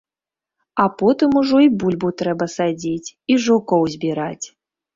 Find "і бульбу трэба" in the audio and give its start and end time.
1.67-2.49